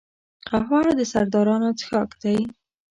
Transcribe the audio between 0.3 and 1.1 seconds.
قهوه د